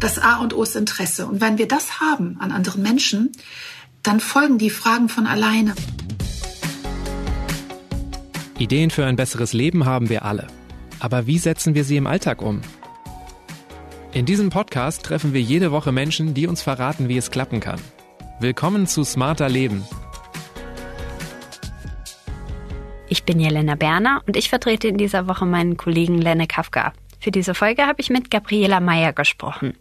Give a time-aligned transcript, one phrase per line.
[0.00, 1.26] Das A und O ist Interesse.
[1.26, 3.32] Und wenn wir das haben an anderen Menschen,
[4.02, 5.74] dann folgen die Fragen von alleine.
[8.58, 10.46] Ideen für ein besseres Leben haben wir alle.
[11.00, 12.60] Aber wie setzen wir sie im Alltag um?
[14.12, 17.80] In diesem Podcast treffen wir jede Woche Menschen, die uns verraten, wie es klappen kann.
[18.40, 19.84] Willkommen zu Smarter Leben.
[23.08, 26.92] Ich bin Jelena Berner und ich vertrete in dieser Woche meinen Kollegen Lenne Kafka.
[27.20, 29.74] Für diese Folge habe ich mit Gabriela Meyer gesprochen.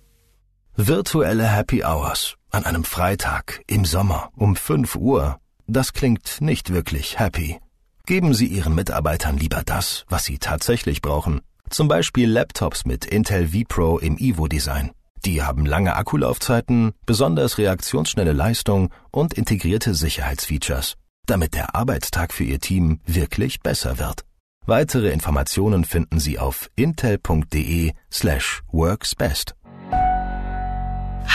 [0.75, 5.37] Virtuelle Happy Hours an einem Freitag im Sommer um 5 Uhr.
[5.67, 7.59] Das klingt nicht wirklich happy.
[8.07, 11.41] Geben Sie Ihren Mitarbeitern lieber das, was sie tatsächlich brauchen.
[11.69, 14.89] Zum Beispiel Laptops mit Intel vPro im Evo-Design.
[15.23, 20.95] Die haben lange Akkulaufzeiten, besonders reaktionsschnelle Leistung und integrierte Sicherheitsfeatures,
[21.27, 24.25] damit der Arbeitstag für Ihr Team wirklich besser wird.
[24.65, 29.53] Weitere Informationen finden Sie auf intel.de slash worksbest.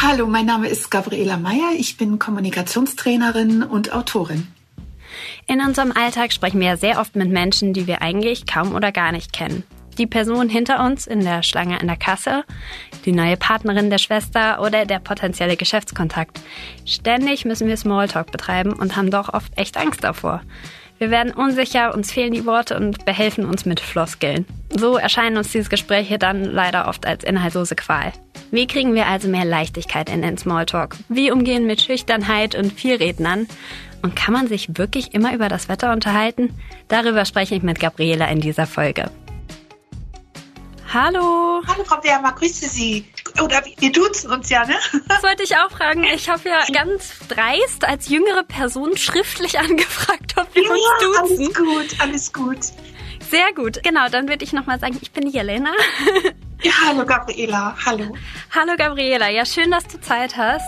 [0.01, 1.73] Hallo, mein Name ist Gabriela Meyer.
[1.77, 4.47] Ich bin Kommunikationstrainerin und Autorin.
[5.49, 9.11] In unserem Alltag sprechen wir sehr oft mit Menschen, die wir eigentlich kaum oder gar
[9.11, 9.65] nicht kennen
[9.99, 12.45] die Person hinter uns in der Schlange an der Kasse,
[13.05, 16.41] die neue Partnerin der Schwester oder der potenzielle Geschäftskontakt.
[16.85, 20.43] Ständig müssen wir Smalltalk betreiben und haben doch oft echt Angst davor.
[20.99, 24.47] Wir werden unsicher, uns fehlen die Worte und behelfen uns mit Floskeln.
[24.71, 28.13] So erscheinen uns diese Gespräche dann leider oft als inhaltslose Qual.
[28.51, 30.97] Wie kriegen wir also mehr Leichtigkeit in den Smalltalk?
[31.09, 33.47] Wie umgehen mit Schüchternheit und Vielrednern?
[34.03, 36.51] Und kann man sich wirklich immer über das Wetter unterhalten?
[36.89, 39.11] Darüber spreche ich mit Gabriela in dieser Folge.
[40.93, 41.63] Hallo.
[41.67, 43.05] Hallo Frau Wermer, grüße Sie.
[43.43, 44.75] Oder wir duzen uns ja, ne?
[45.07, 46.05] Das wollte ich auch fragen.
[46.05, 51.39] Ich habe ja ganz dreist als jüngere Person schriftlich angefragt, ob wir ja, uns duzen.
[51.39, 52.59] Alles gut, alles gut.
[53.31, 53.83] Sehr gut.
[53.83, 55.73] Genau, dann würde ich nochmal sagen, ich bin Jelena.
[56.61, 58.17] Ja, hallo Gabriela, hallo.
[58.53, 60.67] Hallo Gabriela, ja schön, dass du Zeit hast.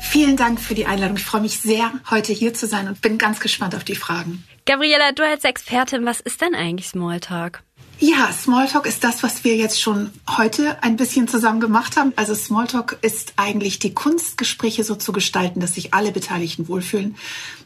[0.00, 1.18] Vielen Dank für die Einladung.
[1.18, 4.44] Ich freue mich sehr, heute hier zu sein und bin ganz gespannt auf die Fragen.
[4.64, 7.62] Gabriela, du als Expertin, was ist denn eigentlich Smalltalk?
[7.98, 12.12] Ja, Smalltalk ist das, was wir jetzt schon heute ein bisschen zusammen gemacht haben.
[12.16, 17.16] Also Smalltalk ist eigentlich die Kunst, Gespräche so zu gestalten, dass sich alle Beteiligten wohlfühlen.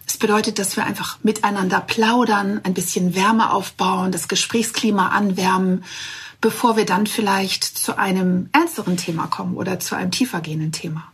[0.06, 5.82] Es bedeutet, dass wir einfach miteinander plaudern, ein bisschen Wärme aufbauen, das Gesprächsklima anwärmen,
[6.40, 11.09] bevor wir dann vielleicht zu einem ernsteren Thema kommen oder zu einem tiefergehenden Thema.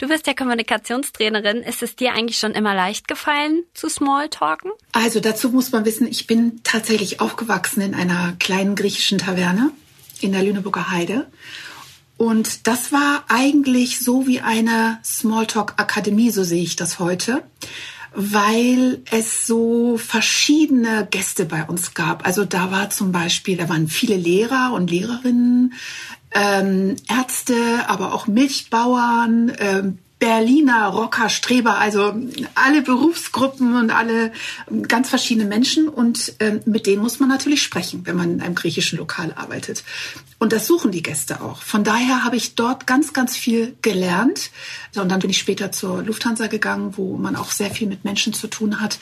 [0.00, 1.58] Du bist ja Kommunikationstrainerin.
[1.58, 4.70] Ist es dir eigentlich schon immer leicht gefallen zu Smalltalken?
[4.92, 9.72] Also dazu muss man wissen, ich bin tatsächlich aufgewachsen in einer kleinen griechischen Taverne
[10.22, 11.26] in der Lüneburger Heide.
[12.16, 17.42] Und das war eigentlich so wie eine Smalltalk-Akademie, so sehe ich das heute,
[18.14, 22.26] weil es so verschiedene Gäste bei uns gab.
[22.26, 25.74] Also da war zum Beispiel, da waren viele Lehrer und Lehrerinnen,
[26.32, 27.54] ähm, Ärzte,
[27.88, 32.14] aber auch Milchbauern, ähm, Berliner Rocker, Streber, also
[32.54, 34.32] alle Berufsgruppen und alle
[34.86, 35.88] ganz verschiedene Menschen.
[35.88, 39.82] Und ähm, mit denen muss man natürlich sprechen, wenn man in einem griechischen Lokal arbeitet.
[40.38, 41.62] Und das suchen die Gäste auch.
[41.62, 44.50] Von daher habe ich dort ganz, ganz viel gelernt.
[44.94, 48.34] Und dann bin ich später zur Lufthansa gegangen, wo man auch sehr viel mit Menschen
[48.34, 48.98] zu tun hat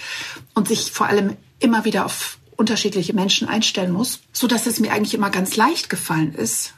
[0.55, 4.93] und sich vor allem immer wieder auf unterschiedliche Menschen einstellen muss, so dass es mir
[4.93, 6.78] eigentlich immer ganz leicht gefallen ist, ähm,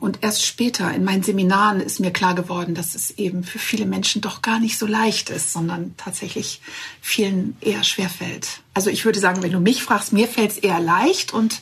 [0.00, 3.86] und erst später in meinen Seminaren ist mir klar geworden, dass es eben für viele
[3.86, 6.60] Menschen doch gar nicht so leicht ist, sondern tatsächlich
[7.00, 8.60] vielen eher schwer fällt.
[8.74, 11.60] Also ich würde sagen, wenn du mich fragst, mir fällt es eher leicht und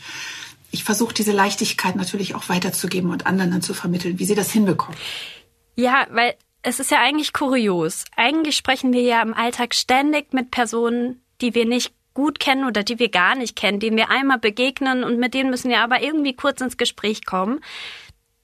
[0.70, 4.50] ich versuche diese Leichtigkeit natürlich auch weiterzugeben und anderen dann zu vermitteln, wie sie das
[4.50, 4.98] hinbekommen.
[5.76, 8.04] Ja, weil es ist ja eigentlich kurios.
[8.16, 12.82] Eigentlich sprechen wir ja im Alltag ständig mit Personen, die wir nicht gut kennen oder
[12.82, 16.02] die wir gar nicht kennen, denen wir einmal begegnen und mit denen müssen wir aber
[16.02, 17.60] irgendwie kurz ins Gespräch kommen.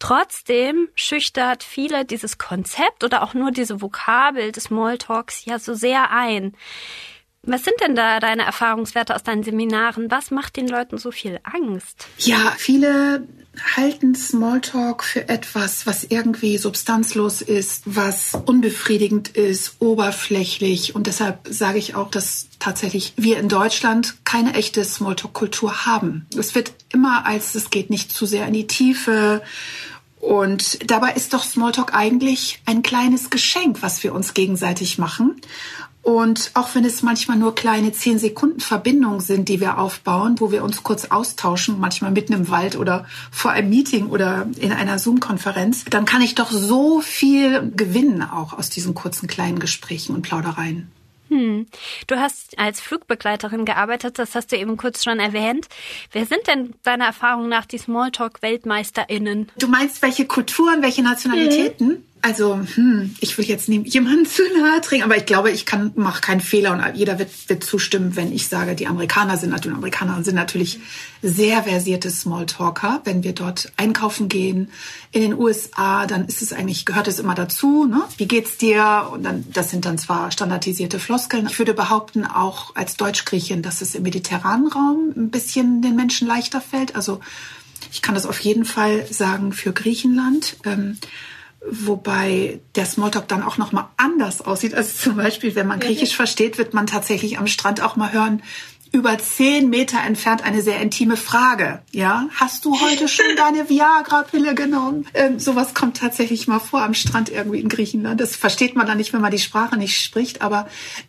[0.01, 6.11] Trotzdem schüchtert viele dieses Konzept oder auch nur diese Vokabel des Smalltalks ja so sehr
[6.11, 6.57] ein.
[7.43, 10.11] Was sind denn da deine Erfahrungswerte aus deinen Seminaren?
[10.11, 12.07] Was macht den Leuten so viel Angst?
[12.19, 13.27] Ja, viele
[13.77, 20.95] halten Smalltalk für etwas, was irgendwie substanzlos ist, was unbefriedigend ist, oberflächlich.
[20.95, 26.27] Und deshalb sage ich auch, dass tatsächlich wir in Deutschland keine echte Smalltalk-Kultur haben.
[26.36, 29.42] Es wird immer als, es geht nicht zu sehr in die Tiefe.
[30.21, 35.41] Und dabei ist doch Smalltalk eigentlich ein kleines Geschenk, was wir uns gegenseitig machen.
[36.03, 40.51] Und auch wenn es manchmal nur kleine 10 Sekunden Verbindungen sind, die wir aufbauen, wo
[40.51, 44.99] wir uns kurz austauschen, manchmal mitten im Wald oder vor einem Meeting oder in einer
[44.99, 50.23] Zoom-Konferenz, dann kann ich doch so viel gewinnen auch aus diesen kurzen kleinen Gesprächen und
[50.23, 50.91] Plaudereien.
[51.31, 51.67] Hm.
[52.09, 55.69] Du hast als Flugbegleiterin gearbeitet, das hast du eben kurz schon erwähnt.
[56.11, 59.49] Wer sind denn deiner Erfahrung nach die Smalltalk-WeltmeisterInnen?
[59.57, 61.89] Du meinst, welche Kulturen, welche Nationalitäten?
[61.89, 62.05] Mhm.
[62.22, 66.21] Also, hm, ich will jetzt jemanden zu nahe trinken, aber ich glaube, ich kann, mache
[66.21, 70.22] keinen Fehler und jeder wird, wird zustimmen, wenn ich sage, die Amerikaner sind natürlich, Amerikaner
[70.22, 70.81] sind natürlich
[71.22, 73.01] sehr versierte Smalltalker.
[73.05, 74.71] Wenn wir dort einkaufen gehen
[75.13, 78.03] in den USA, dann ist es eigentlich, gehört es immer dazu, ne?
[78.19, 79.09] Wie geht's dir?
[79.13, 81.47] Und dann, das sind dann zwar standardisierte Floskeln.
[81.47, 86.28] Ich würde behaupten, auch als Deutschgriechin, dass es im mediterranen Raum ein bisschen den Menschen
[86.28, 86.97] leichter fällt.
[86.97, 87.21] Also,
[87.93, 90.57] ich kann das auf jeden Fall sagen für Griechenland.
[90.65, 90.99] Ähm,
[91.68, 94.74] Wobei der Smalltalk dann auch noch mal anders aussieht.
[94.74, 98.42] Also zum Beispiel, wenn man Griechisch versteht, wird man tatsächlich am Strand auch mal hören,
[98.92, 101.83] über zehn Meter entfernt eine sehr intime Frage.
[101.92, 105.07] Ja, hast du heute schon deine Viagra-Pille genommen?
[105.15, 108.21] Ähm, sowas kommt tatsächlich mal vor am Strand irgendwie in Griechenland.
[108.21, 110.66] Das versteht man dann nicht, wenn man die Sprache nicht spricht, aber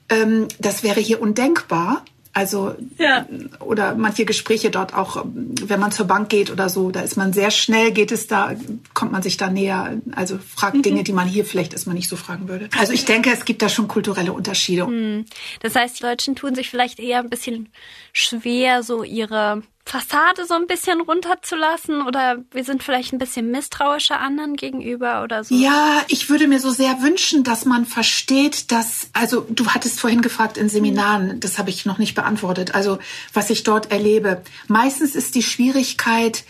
[0.10, 2.06] ähm, das wäre hier undenkbar.
[2.34, 3.26] Also ja.
[3.60, 7.34] oder manche Gespräche dort auch, wenn man zur Bank geht oder so, da ist man
[7.34, 8.56] sehr schnell, geht es da,
[8.94, 10.82] kommt man sich da näher, also fragt mhm.
[10.82, 12.70] Dinge, die man hier vielleicht erstmal nicht so fragen würde.
[12.78, 14.88] Also ich denke, es gibt da schon kulturelle Unterschiede.
[14.88, 15.26] Mhm.
[15.60, 17.70] Das heißt, die Deutschen tun sich vielleicht eher ein bisschen
[18.14, 24.22] schwer, so ihre Fassade so ein bisschen runterzulassen oder wir sind vielleicht ein bisschen misstrauischer
[24.22, 25.54] anderen gegenüber oder so?
[25.54, 30.22] Ja, ich würde mir so sehr wünschen, dass man versteht, dass, also du hattest vorhin
[30.22, 33.00] gefragt in Seminaren, das habe ich noch nicht beantwortet, also
[33.34, 34.42] was ich dort erlebe.
[34.70, 36.46] Meistens ist die Schwierigkeit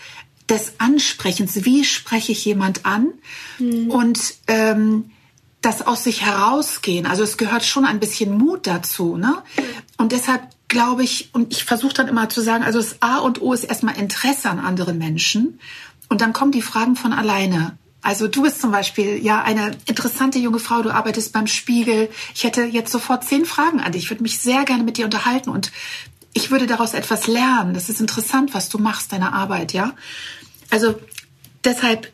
[0.47, 3.07] des Ansprechens, wie spreche ich jemand an
[3.57, 3.89] mhm.
[3.89, 5.09] und ähm,
[5.61, 7.07] das aus sich herausgehen.
[7.07, 9.17] Also es gehört schon ein bisschen Mut dazu.
[9.17, 9.41] Ne?
[9.97, 13.41] Und deshalb glaube ich, und ich versuche dann immer zu sagen, also das A und
[13.41, 15.59] O ist erstmal Interesse an anderen Menschen.
[16.09, 17.77] Und dann kommen die Fragen von alleine.
[18.01, 22.09] Also du bist zum Beispiel ja eine interessante junge Frau, du arbeitest beim Spiegel.
[22.33, 24.03] Ich hätte jetzt sofort zehn Fragen an dich.
[24.03, 25.71] Ich würde mich sehr gerne mit dir unterhalten und
[26.33, 27.73] ich würde daraus etwas lernen.
[27.73, 29.93] Das ist interessant, was du machst, deine Arbeit, ja.
[30.69, 30.99] Also
[31.65, 32.11] deshalb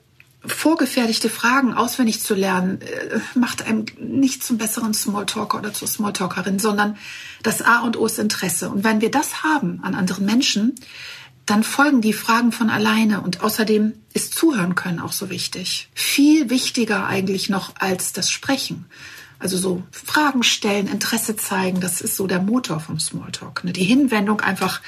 [0.48, 6.60] vorgefertigte Fragen auswendig zu lernen, äh, macht einem nicht zum besseren Smalltalker oder zur Smalltalkerin,
[6.60, 6.98] sondern
[7.44, 8.70] das A und O ist Interesse.
[8.70, 10.76] Und wenn wir das haben an anderen Menschen,
[11.46, 13.22] dann folgen die Fragen von alleine.
[13.22, 15.90] Und außerdem ist Zuhören können auch so wichtig.
[15.94, 18.86] Viel wichtiger eigentlich noch als das Sprechen.
[19.40, 23.64] Also so Fragen stellen, Interesse zeigen, das ist so der Motor vom Smalltalk.
[23.64, 23.72] Ne?
[23.72, 24.82] Die Hinwendung einfach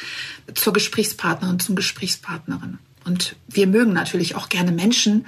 [0.55, 2.79] zur Gesprächspartnerin, zum Gesprächspartnerin.
[3.09, 5.25] Und wir mögen natürlich auch gerne Menschen,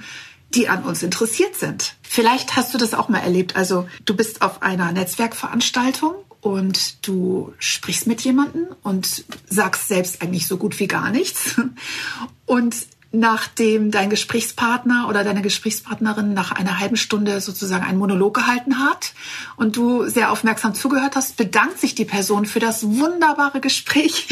[0.54, 1.96] die an uns interessiert sind.
[2.02, 3.56] Vielleicht hast du das auch mal erlebt.
[3.56, 10.46] Also du bist auf einer Netzwerkveranstaltung und du sprichst mit jemandem und sagst selbst eigentlich
[10.46, 11.60] so gut wie gar nichts.
[12.46, 12.76] Und
[13.12, 19.12] nachdem dein Gesprächspartner oder deine Gesprächspartnerin nach einer halben Stunde sozusagen einen Monolog gehalten hat
[19.56, 24.28] und du sehr aufmerksam zugehört hast, bedankt sich die Person für das wunderbare Gespräch.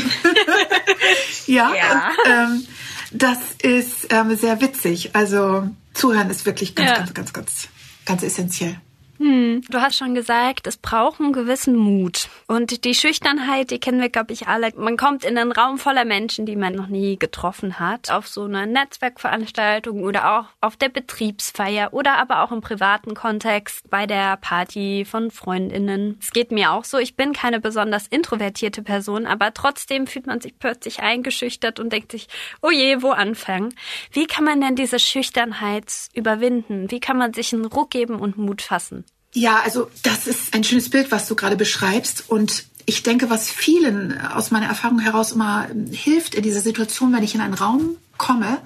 [1.47, 1.73] ja.
[1.75, 2.09] ja.
[2.09, 2.67] Und, ähm,
[3.11, 5.15] das ist ähm, sehr witzig.
[5.15, 6.97] Also zuhören ist wirklich ganz, ja.
[6.97, 7.69] ganz, ganz, ganz,
[8.05, 8.77] ganz essentiell.
[9.21, 12.31] Hm, du hast schon gesagt, es braucht einen gewissen Mut.
[12.47, 14.73] Und die Schüchternheit, die kennen wir, glaube ich, alle.
[14.77, 18.45] Man kommt in einen Raum voller Menschen, die man noch nie getroffen hat, auf so
[18.45, 24.39] einer Netzwerkveranstaltung oder auch auf der Betriebsfeier oder aber auch im privaten Kontext bei der
[24.39, 26.17] Party von Freundinnen.
[26.19, 30.41] Es geht mir auch so, ich bin keine besonders introvertierte Person, aber trotzdem fühlt man
[30.41, 32.27] sich plötzlich eingeschüchtert und denkt sich,
[32.63, 33.75] oh je, wo anfangen?
[34.13, 36.91] Wie kann man denn diese Schüchternheit überwinden?
[36.91, 39.05] Wie kann man sich einen Ruck geben und Mut fassen?
[39.33, 42.29] Ja, also das ist ein schönes Bild, was du gerade beschreibst.
[42.29, 47.23] Und ich denke, was vielen aus meiner Erfahrung heraus immer hilft in dieser Situation, wenn
[47.23, 48.59] ich in einen Raum komme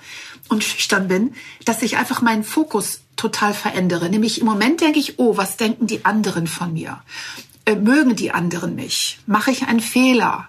[0.48, 4.08] und schüchtern bin, dass ich einfach meinen Fokus total verändere.
[4.08, 7.02] Nämlich im Moment denke ich, oh, was denken die anderen von mir?
[7.66, 9.18] Äh, mögen die anderen mich?
[9.26, 10.48] Mache ich einen Fehler?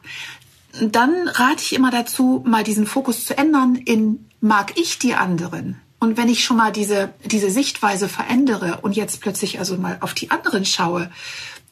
[0.81, 5.81] Dann rate ich immer dazu, mal diesen Fokus zu ändern in mag ich die anderen?
[5.99, 10.13] Und wenn ich schon mal diese, diese Sichtweise verändere und jetzt plötzlich also mal auf
[10.13, 11.09] die anderen schaue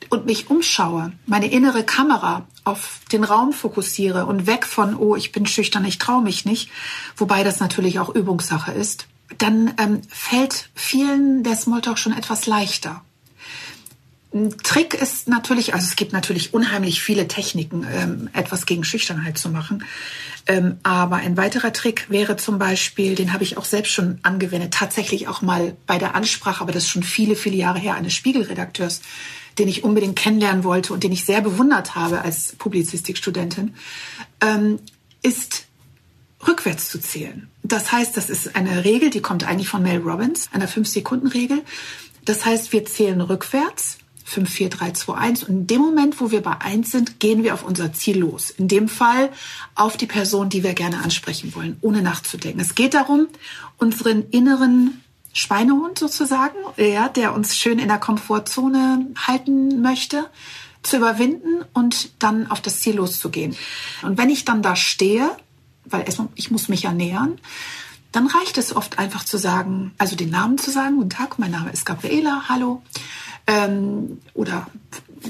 [0.09, 5.31] und mich umschaue, meine innere Kamera auf den Raum fokussiere und weg von, oh, ich
[5.31, 6.69] bin schüchtern, ich traue mich nicht,
[7.17, 13.03] wobei das natürlich auch Übungssache ist, dann ähm, fällt vielen der Smalltalk schon etwas leichter.
[14.33, 19.37] Ein Trick ist natürlich, also es gibt natürlich unheimlich viele Techniken, ähm, etwas gegen Schüchternheit
[19.37, 19.83] zu machen.
[20.45, 24.73] Ähm, aber ein weiterer Trick wäre zum Beispiel, den habe ich auch selbst schon angewendet,
[24.73, 28.13] tatsächlich auch mal bei der Ansprache, aber das ist schon viele, viele Jahre her, eines
[28.13, 29.01] Spiegelredakteurs,
[29.57, 33.75] den ich unbedingt kennenlernen wollte und den ich sehr bewundert habe als Publizistikstudentin,
[34.41, 34.79] ähm,
[35.21, 35.65] ist
[36.45, 37.49] rückwärts zu zählen.
[37.63, 41.61] Das heißt, das ist eine Regel, die kommt eigentlich von Mel Robbins, einer Fünf-Sekunden-Regel.
[42.25, 43.99] Das heißt, wir zählen rückwärts
[44.33, 45.43] 5, 4, 3, 2, 1.
[45.43, 48.49] Und in dem Moment, wo wir bei 1 sind, gehen wir auf unser Ziel los.
[48.49, 49.29] In dem Fall
[49.75, 52.59] auf die Person, die wir gerne ansprechen wollen, ohne nachzudenken.
[52.59, 53.27] Es geht darum,
[53.77, 55.01] unseren inneren
[55.33, 60.25] Schweinehund sozusagen, ja, der uns schön in der Komfortzone halten möchte,
[60.81, 63.55] zu überwinden und dann auf das Ziel loszugehen.
[64.01, 65.29] Und wenn ich dann da stehe,
[65.85, 67.39] weil erstmal, ich muss mich ja nähern,
[68.11, 71.51] dann reicht es oft einfach zu sagen, also den Namen zu sagen, guten Tag, mein
[71.51, 72.81] Name ist Gabriela, hallo.
[73.45, 74.67] Ähm, oder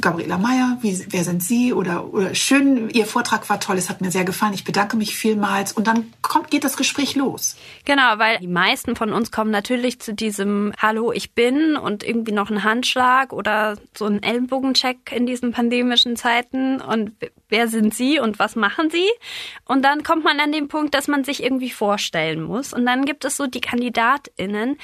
[0.01, 1.73] Gabriela Meyer, wie, wer sind Sie?
[1.73, 5.15] Oder, oder schön, Ihr Vortrag war toll, es hat mir sehr gefallen, ich bedanke mich
[5.15, 5.71] vielmals.
[5.71, 7.55] Und dann kommt, geht das Gespräch los.
[7.85, 12.31] Genau, weil die meisten von uns kommen natürlich zu diesem Hallo, ich bin und irgendwie
[12.31, 17.11] noch ein Handschlag oder so ein Ellenbogencheck in diesen pandemischen Zeiten und
[17.53, 19.07] wer sind Sie und was machen Sie?
[19.63, 22.73] Und dann kommt man an den Punkt, dass man sich irgendwie vorstellen muss.
[22.73, 24.77] Und dann gibt es so die KandidatInnen,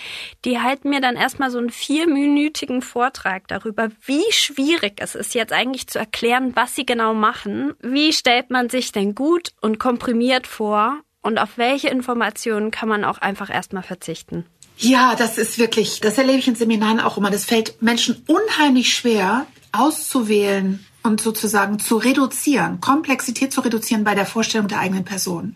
[0.46, 5.52] die halten mir dann erstmal so einen vierminütigen Vortrag darüber, wie schwierig es ist, jetzt
[5.52, 7.74] eigentlich zu erklären, was sie genau machen.
[7.82, 11.00] Wie stellt man sich denn gut und komprimiert vor?
[11.22, 14.46] Und auf welche Informationen kann man auch einfach erstmal verzichten?
[14.78, 17.32] Ja, das ist wirklich, das erlebe ich in Seminaren auch immer.
[17.32, 24.26] Das fällt Menschen unheimlich schwer, auszuwählen und sozusagen zu reduzieren, Komplexität zu reduzieren bei der
[24.26, 25.56] Vorstellung der eigenen Person.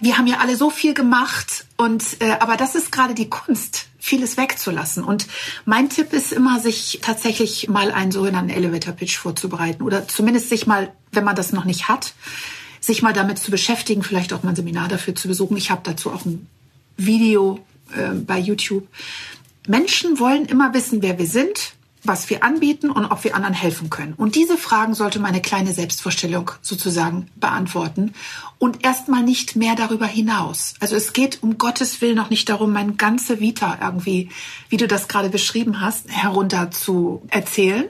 [0.00, 3.86] Wir haben ja alle so viel gemacht und äh, aber das ist gerade die Kunst,
[3.98, 5.02] vieles wegzulassen.
[5.02, 5.26] Und
[5.64, 10.66] mein Tipp ist immer, sich tatsächlich mal einen sogenannten Elevator Pitch vorzubereiten oder zumindest sich
[10.66, 12.12] mal, wenn man das noch nicht hat,
[12.80, 15.56] sich mal damit zu beschäftigen, vielleicht auch mal ein Seminar dafür zu besuchen.
[15.56, 16.46] Ich habe dazu auch ein
[16.96, 17.64] Video
[17.96, 18.86] äh, bei YouTube.
[19.66, 23.88] Menschen wollen immer wissen, wer wir sind, was wir anbieten und ob wir anderen helfen
[23.88, 24.14] können.
[24.14, 28.14] Und diese Fragen sollte meine kleine Selbstvorstellung sozusagen beantworten
[28.58, 30.74] und erstmal nicht mehr darüber hinaus.
[30.80, 34.30] Also es geht um Gottes Willen noch nicht darum, meine ganze Vita irgendwie,
[34.68, 37.88] wie du das gerade beschrieben hast, herunter zu erzählen,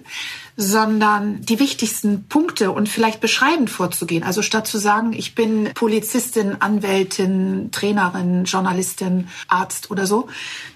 [0.56, 4.22] sondern die wichtigsten Punkte und vielleicht beschreibend vorzugehen.
[4.22, 10.28] Also statt zu sagen, ich bin Polizistin, Anwältin, Trainerin, Journalistin, Arzt oder so,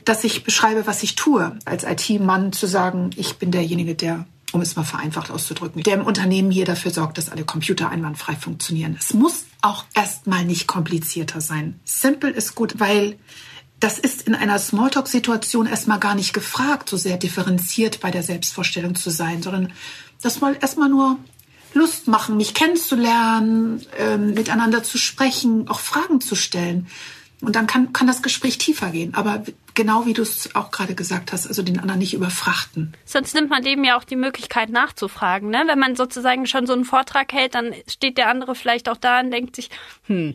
[0.05, 1.59] dass ich beschreibe, was ich tue.
[1.65, 6.07] Als IT-Mann zu sagen, ich bin derjenige, der um es mal vereinfacht auszudrücken, der im
[6.07, 8.97] Unternehmen hier dafür sorgt, dass alle Computer einwandfrei funktionieren.
[8.99, 11.81] Es muss auch erstmal nicht komplizierter sein.
[11.85, 13.19] Simple ist gut, weil
[13.81, 18.95] das ist in einer Smalltalk-Situation erstmal gar nicht gefragt, so sehr differenziert bei der Selbstvorstellung
[18.95, 19.73] zu sein, sondern
[20.23, 21.19] das mal erstmal nur
[21.75, 26.87] Lust machen, mich kennenzulernen, ähm, miteinander zu sprechen, auch Fragen zu stellen.
[27.43, 29.15] Und dann kann, kann das Gespräch tiefer gehen.
[29.15, 32.95] Aber genau wie du es auch gerade gesagt hast, also den anderen nicht überfrachten.
[33.05, 35.51] Sonst nimmt man dem ja auch die Möglichkeit nachzufragen.
[35.51, 35.65] Ne?
[35.67, 39.21] Wenn man sozusagen schon so einen Vortrag hält, dann steht der andere vielleicht auch da
[39.21, 39.69] und denkt sich,
[40.07, 40.35] hm,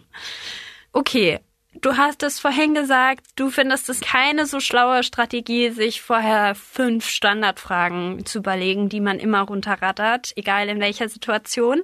[0.93, 1.39] okay,
[1.79, 7.07] Du hast es vorhin gesagt, du findest es keine so schlaue Strategie, sich vorher fünf
[7.07, 11.81] Standardfragen zu überlegen, die man immer runterrattert, egal in welcher Situation.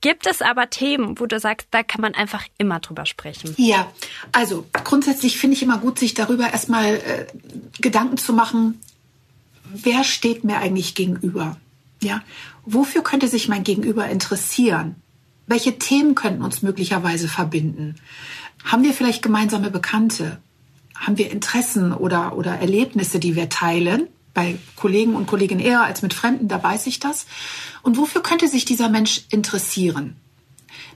[0.00, 3.54] Gibt es aber Themen, wo du sagst, da kann man einfach immer drüber sprechen?
[3.56, 3.90] Ja,
[4.32, 7.26] also grundsätzlich finde ich immer gut, sich darüber erstmal äh,
[7.80, 8.80] Gedanken zu machen,
[9.64, 11.56] wer steht mir eigentlich gegenüber?
[12.02, 12.20] Ja,
[12.64, 14.96] wofür könnte sich mein Gegenüber interessieren?
[15.46, 17.96] Welche Themen könnten uns möglicherweise verbinden?
[18.64, 20.38] Haben wir vielleicht gemeinsame Bekannte?
[20.94, 24.06] Haben wir Interessen oder, oder Erlebnisse, die wir teilen?
[24.34, 27.26] Bei Kollegen und Kolleginnen eher als mit Fremden, da weiß ich das.
[27.82, 30.16] Und wofür könnte sich dieser Mensch interessieren?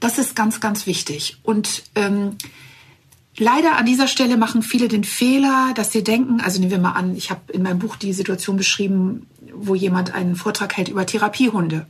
[0.01, 1.37] Das ist ganz, ganz wichtig.
[1.43, 2.37] Und ähm,
[3.37, 6.93] leider an dieser Stelle machen viele den Fehler, dass sie denken, also nehmen wir mal
[6.93, 11.05] an, ich habe in meinem Buch die Situation beschrieben, wo jemand einen Vortrag hält über
[11.05, 11.87] Therapiehunde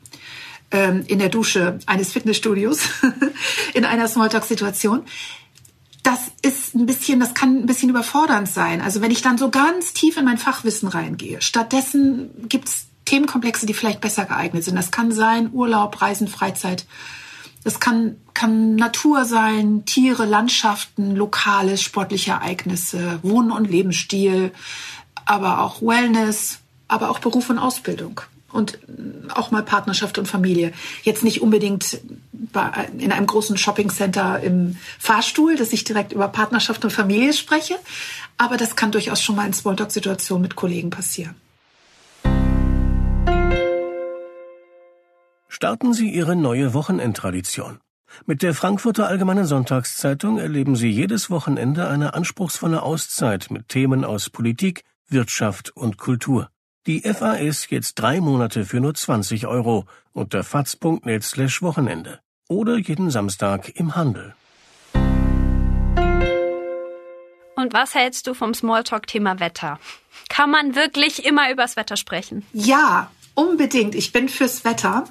[0.71, 2.81] ähm, in der Dusche eines Fitnessstudios
[3.75, 5.05] in einer Smalltalk-Situation
[6.07, 8.81] das ist ein bisschen, das kann ein bisschen überfordernd sein.
[8.81, 11.43] Also wenn ich dann so ganz tief in mein Fachwissen reingehe.
[11.43, 14.77] Stattdessen gibt's Themenkomplexe, die vielleicht besser geeignet sind.
[14.77, 16.87] Das kann sein Urlaub, Reisen, Freizeit.
[17.65, 24.53] Das kann, kann Natur sein, Tiere, Landschaften, lokale sportliche Ereignisse, Wohnen und Lebensstil,
[25.25, 28.21] aber auch Wellness, aber auch Beruf und Ausbildung
[28.53, 28.79] und
[29.35, 30.73] auch mal Partnerschaft und Familie.
[31.03, 32.01] Jetzt nicht unbedingt
[32.99, 37.77] in einem großen Shoppingcenter im Fahrstuhl, dass ich direkt über Partnerschaft und Familie spreche,
[38.39, 41.35] aber das kann durchaus schon mal in Smalltalk-Situationen mit Kollegen passieren.
[45.49, 47.81] Starten Sie Ihre neue Wochenendtradition.
[48.25, 54.31] Mit der Frankfurter Allgemeinen Sonntagszeitung erleben Sie jedes Wochenende eine anspruchsvolle Auszeit mit Themen aus
[54.31, 56.51] Politik, Wirtschaft und Kultur.
[56.87, 63.11] Die FAS jetzt drei Monate für nur 20 Euro unter faz.net slash Wochenende oder jeden
[63.11, 64.37] Samstag im Handel.
[67.57, 69.81] Und was hältst du vom Smalltalk-Thema Wetter?
[70.29, 72.47] Kann man wirklich immer übers Wetter sprechen?
[72.53, 73.97] Ja, unbedingt.
[73.97, 75.05] Ich bin fürs Wetter.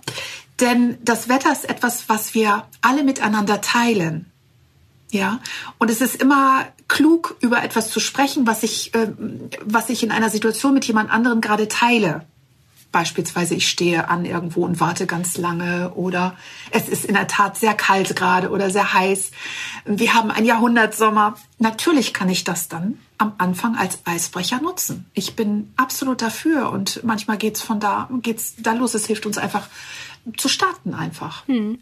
[0.61, 4.31] Denn das Wetter ist etwas, was wir alle miteinander teilen.
[5.15, 5.39] Ja,
[5.77, 9.13] und es ist immer klug, über etwas zu sprechen, was ich, äh,
[9.63, 12.25] was ich in einer Situation mit jemand anderem gerade teile.
[12.91, 16.35] Beispielsweise, ich stehe an irgendwo und warte ganz lange oder
[16.71, 19.31] es ist in der Tat sehr kalt gerade oder sehr heiß.
[19.85, 21.35] Wir haben ein Jahrhundertsommer.
[21.59, 25.05] Natürlich kann ich das dann am Anfang als Eisbrecher nutzen.
[25.13, 28.93] Ich bin absolut dafür und manchmal geht's von da, geht's da los.
[28.93, 29.67] Es hilft uns einfach
[30.35, 31.47] zu starten einfach.
[31.47, 31.79] Hm.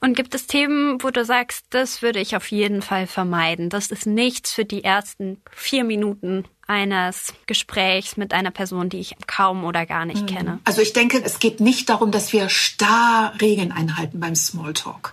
[0.00, 3.70] Und gibt es Themen, wo du sagst, das würde ich auf jeden Fall vermeiden?
[3.70, 9.14] Das ist nichts für die ersten vier Minuten eines Gesprächs mit einer Person, die ich
[9.26, 10.26] kaum oder gar nicht mhm.
[10.26, 10.58] kenne.
[10.64, 15.12] Also ich denke, es geht nicht darum, dass wir starr Regeln einhalten beim Smalltalk.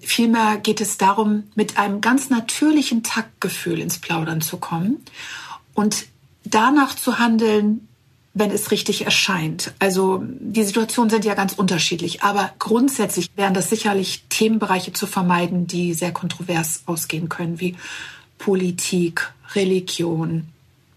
[0.00, 5.04] Vielmehr geht es darum, mit einem ganz natürlichen Taktgefühl ins Plaudern zu kommen
[5.74, 6.06] und
[6.44, 7.87] danach zu handeln,
[8.38, 9.72] wenn es richtig erscheint.
[9.78, 15.66] Also die Situationen sind ja ganz unterschiedlich, aber grundsätzlich wären das sicherlich Themenbereiche zu vermeiden,
[15.66, 17.76] die sehr kontrovers ausgehen können, wie
[18.38, 20.48] Politik, Religion,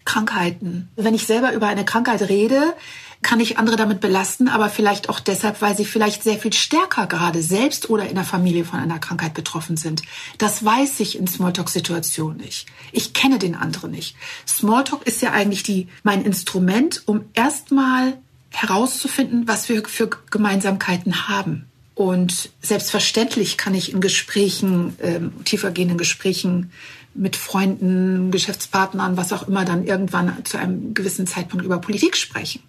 [0.05, 0.89] Krankheiten.
[0.95, 2.73] Wenn ich selber über eine Krankheit rede,
[3.21, 7.05] kann ich andere damit belasten, aber vielleicht auch deshalb, weil sie vielleicht sehr viel stärker
[7.05, 10.01] gerade selbst oder in der Familie von einer Krankheit betroffen sind.
[10.37, 12.67] Das weiß ich in Smalltalk-Situationen nicht.
[12.91, 14.15] Ich kenne den anderen nicht.
[14.47, 18.17] Smalltalk ist ja eigentlich die, mein Instrument, um erstmal
[18.49, 21.67] herauszufinden, was wir für Gemeinsamkeiten haben.
[21.93, 26.71] Und selbstverständlich kann ich in Gesprächen, ähm, tiefergehenden Gesprächen
[27.13, 32.61] mit Freunden, Geschäftspartnern, was auch immer, dann irgendwann zu einem gewissen Zeitpunkt über Politik sprechen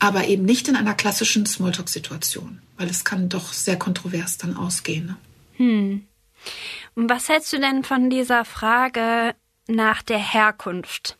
[0.00, 5.06] aber eben nicht in einer klassischen Smalltalk-Situation, weil es kann doch sehr kontrovers dann ausgehen.
[5.06, 5.16] Ne?
[5.56, 6.06] Hm.
[6.94, 9.34] Und was hältst du denn von dieser Frage
[9.68, 11.18] nach der Herkunft?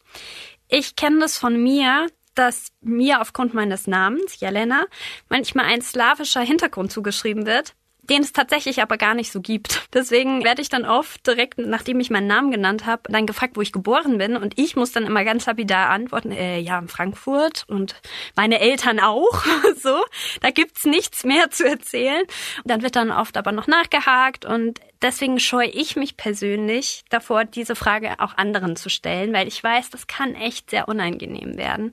[0.69, 4.87] Ich kenne das von mir, dass mir aufgrund meines Namens, Jelena,
[5.29, 7.75] manchmal ein slawischer Hintergrund zugeschrieben wird
[8.11, 9.89] den es tatsächlich aber gar nicht so gibt.
[9.95, 13.63] Deswegen werde ich dann oft direkt, nachdem ich meinen Namen genannt habe, dann gefragt, wo
[13.63, 14.37] ich geboren bin.
[14.37, 17.95] Und ich muss dann immer ganz lapidar antworten, äh, ja, in Frankfurt und
[18.35, 19.45] meine Eltern auch.
[19.77, 20.05] so,
[20.41, 22.25] da gibt's nichts mehr zu erzählen.
[22.65, 27.77] Dann wird dann oft aber noch nachgehakt und deswegen scheue ich mich persönlich davor, diese
[27.77, 31.93] Frage auch anderen zu stellen, weil ich weiß, das kann echt sehr unangenehm werden.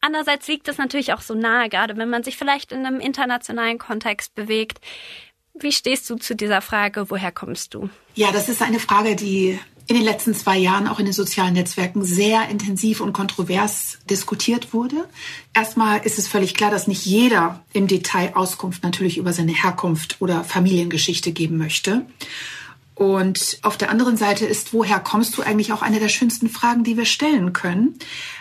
[0.00, 3.78] Andererseits liegt es natürlich auch so nahe, gerade wenn man sich vielleicht in einem internationalen
[3.78, 4.78] Kontext bewegt,
[5.54, 7.88] wie stehst du zu dieser Frage, woher kommst du?
[8.14, 11.54] Ja, das ist eine Frage, die in den letzten zwei Jahren auch in den sozialen
[11.54, 15.06] Netzwerken sehr intensiv und kontrovers diskutiert wurde.
[15.52, 20.16] Erstmal ist es völlig klar, dass nicht jeder im Detail Auskunft natürlich über seine Herkunft
[20.20, 22.06] oder Familiengeschichte geben möchte.
[22.94, 26.84] Und auf der anderen Seite ist, woher kommst du eigentlich auch eine der schönsten Fragen,
[26.84, 27.98] die wir stellen können,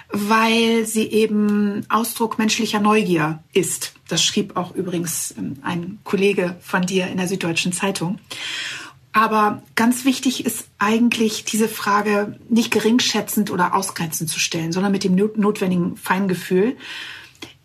[0.10, 3.94] weil sie eben Ausdruck menschlicher Neugier ist.
[4.14, 8.20] Das schrieb auch übrigens ähm, ein Kollege von dir in der Süddeutschen Zeitung.
[9.12, 15.04] Aber ganz wichtig ist eigentlich, diese Frage nicht geringschätzend oder ausgrenzend zu stellen, sondern mit
[15.04, 16.78] dem notwendigen Feingefühl.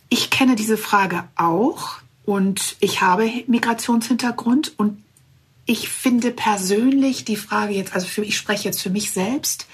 [0.08, 5.02] Ich kenne diese Frage auch und ich habe Migrationshintergrund und
[5.66, 9.66] ich finde persönlich die Frage jetzt, also für, ich spreche jetzt für mich selbst,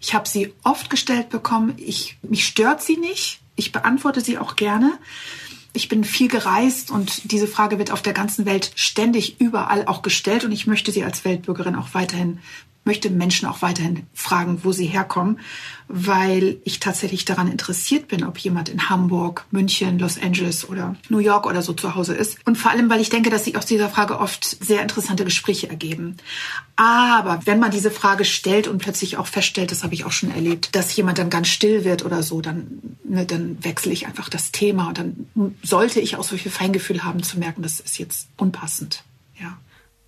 [0.00, 1.74] ich habe sie oft gestellt bekommen.
[1.78, 3.40] Ich, mich stört sie nicht.
[3.54, 4.98] Ich beantworte sie auch gerne.
[5.76, 10.00] Ich bin viel gereist und diese Frage wird auf der ganzen Welt ständig überall auch
[10.00, 12.38] gestellt und ich möchte sie als Weltbürgerin auch weiterhin
[12.86, 15.40] möchte Menschen auch weiterhin fragen, wo sie herkommen,
[15.88, 21.18] weil ich tatsächlich daran interessiert bin, ob jemand in Hamburg, München, Los Angeles oder New
[21.18, 22.38] York oder so zu Hause ist.
[22.44, 25.68] Und vor allem, weil ich denke, dass sich aus dieser Frage oft sehr interessante Gespräche
[25.68, 26.16] ergeben.
[26.76, 30.30] Aber wenn man diese Frage stellt und plötzlich auch feststellt, das habe ich auch schon
[30.30, 34.28] erlebt, dass jemand dann ganz still wird oder so, dann, ne, dann wechsle ich einfach
[34.28, 35.26] das Thema und dann
[35.62, 39.04] sollte ich auch so viel Feingefühl haben zu merken, das ist jetzt unpassend.
[39.40, 39.58] Ja.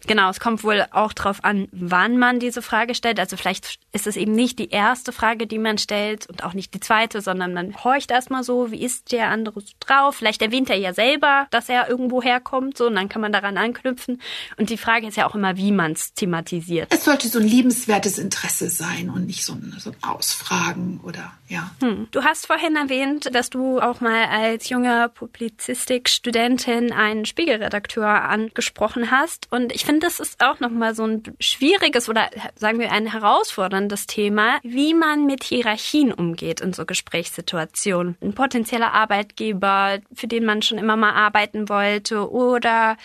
[0.07, 3.19] Genau, es kommt wohl auch darauf an, wann man diese Frage stellt.
[3.19, 6.73] Also vielleicht ist es eben nicht die erste Frage, die man stellt und auch nicht
[6.75, 10.17] die zweite, sondern man horcht erstmal so, wie ist der andere so drauf?
[10.17, 13.57] Vielleicht erwähnt er ja selber, dass er irgendwo herkommt, so, und dann kann man daran
[13.57, 14.21] anknüpfen.
[14.57, 16.89] Und die Frage ist ja auch immer, wie man es thematisiert.
[16.91, 21.33] Es sollte so ein liebenswertes Interesse sein und nicht so ein, so ein Ausfragen oder
[21.49, 21.71] ja.
[21.81, 22.09] Hm.
[22.11, 29.51] Du hast vorhin erwähnt, dass du auch mal als junge Publizistikstudentin einen Spiegelredakteur angesprochen hast
[29.51, 34.07] und ich finde, das ist auch nochmal so ein schwieriges oder sagen wir ein herausforderndes
[34.07, 38.19] Thema, wie man mit Hierarchien umgeht in so Gesprächssituationen.
[38.21, 42.99] Ein potenzieller Arbeitgeber, für den man schon immer mal arbeiten wollte oder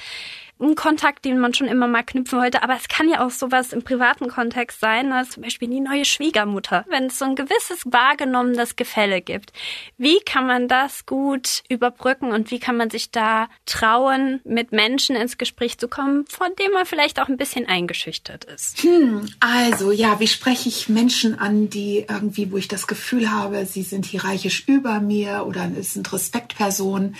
[0.59, 2.63] ein Kontakt, den man schon immer mal knüpfen wollte.
[2.63, 6.05] Aber es kann ja auch sowas im privaten Kontext sein, als zum Beispiel die neue
[6.05, 6.85] Schwiegermutter.
[6.89, 9.51] Wenn es so ein gewisses wahrgenommenes Gefälle gibt,
[9.97, 15.15] wie kann man das gut überbrücken und wie kann man sich da trauen, mit Menschen
[15.15, 18.83] ins Gespräch zu kommen, von denen man vielleicht auch ein bisschen eingeschüchtert ist?
[18.83, 23.65] Hm, also ja, wie spreche ich Menschen an, die irgendwie, wo ich das Gefühl habe,
[23.65, 27.15] sie sind hierarchisch über mir oder es sind Respektpersonen.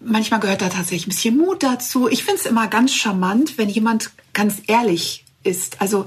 [0.00, 2.08] Manchmal gehört da tatsächlich ein bisschen Mut dazu.
[2.08, 5.80] Ich finde es immer ganz charmant, wenn jemand ganz ehrlich ist.
[5.80, 6.06] Also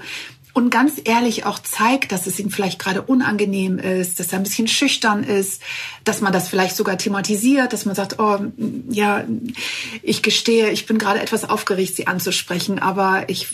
[0.58, 4.44] und ganz ehrlich auch zeigt, dass es ihm vielleicht gerade unangenehm ist, dass er ein
[4.44, 5.62] bisschen schüchtern ist,
[6.04, 8.40] dass man das vielleicht sogar thematisiert, dass man sagt, oh,
[8.90, 9.24] ja,
[10.02, 13.50] ich gestehe, ich bin gerade etwas aufgeregt, sie anzusprechen, aber ich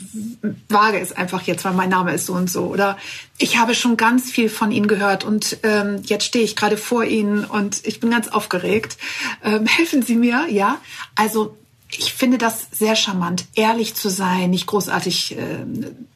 [0.69, 2.67] wage es einfach jetzt, weil mein Name ist so und so.
[2.67, 2.97] Oder
[3.37, 7.03] ich habe schon ganz viel von Ihnen gehört und ähm, jetzt stehe ich gerade vor
[7.03, 8.95] Ihnen und ich bin ganz aufgeregt.
[9.43, 10.79] Ähm, helfen Sie mir, ja?
[11.15, 11.57] Also
[11.97, 15.65] ich finde das sehr charmant, ehrlich zu sein, nicht großartig äh,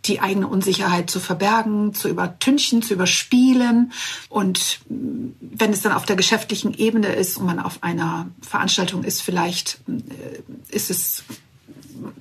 [0.06, 3.92] die eigene Unsicherheit zu verbergen, zu übertünchen, zu überspielen.
[4.30, 9.04] Und mm, wenn es dann auf der geschäftlichen Ebene ist und man auf einer Veranstaltung
[9.04, 11.24] ist, vielleicht äh, ist es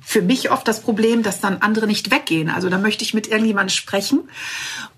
[0.00, 2.50] für mich oft das Problem, dass dann andere nicht weggehen.
[2.50, 4.28] Also da möchte ich mit irgendjemandem sprechen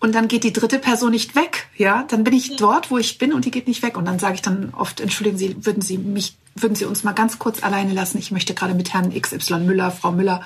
[0.01, 1.69] und dann geht die dritte Person nicht weg.
[1.77, 3.97] Ja, dann bin ich dort, wo ich bin und die geht nicht weg.
[3.97, 7.13] Und dann sage ich dann oft, entschuldigen Sie, würden Sie mich, würden Sie uns mal
[7.13, 8.19] ganz kurz alleine lassen?
[8.19, 10.43] Ich möchte gerade mit Herrn XY Müller, Frau Müller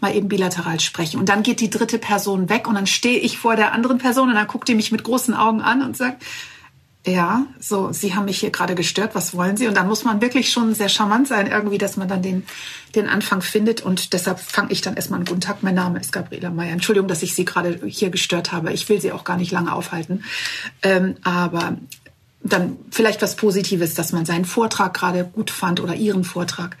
[0.00, 1.18] mal eben bilateral sprechen.
[1.18, 4.28] Und dann geht die dritte Person weg und dann stehe ich vor der anderen Person
[4.28, 6.22] und dann guckt die mich mit großen Augen an und sagt,
[7.06, 9.66] ja, so, Sie haben mich hier gerade gestört, was wollen Sie?
[9.66, 12.44] Und dann muss man wirklich schon sehr charmant sein, irgendwie, dass man dann den,
[12.94, 13.82] den Anfang findet.
[13.82, 15.26] Und deshalb fange ich dann erstmal an.
[15.26, 16.72] Guten Tag, mein Name ist Gabriela Meyer.
[16.72, 18.72] Entschuldigung, dass ich Sie gerade hier gestört habe.
[18.72, 20.24] Ich will Sie auch gar nicht lange aufhalten.
[20.82, 21.76] Ähm, aber
[22.42, 26.76] dann vielleicht was Positives, dass man seinen Vortrag gerade gut fand oder Ihren Vortrag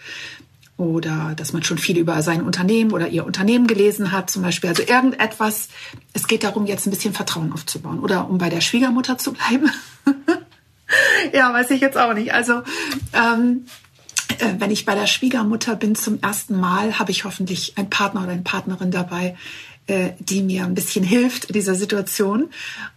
[0.76, 4.70] oder dass man schon viel über sein Unternehmen oder ihr Unternehmen gelesen hat, zum Beispiel.
[4.70, 5.68] Also irgendetwas.
[6.12, 9.70] Es geht darum, jetzt ein bisschen Vertrauen aufzubauen oder um bei der Schwiegermutter zu bleiben.
[11.32, 12.32] ja, weiß ich jetzt auch nicht.
[12.32, 12.62] Also
[13.12, 13.66] ähm,
[14.38, 18.22] äh, wenn ich bei der Schwiegermutter bin zum ersten Mal, habe ich hoffentlich einen Partner
[18.22, 19.36] oder eine Partnerin dabei,
[19.86, 22.50] äh, die mir ein bisschen hilft in dieser Situation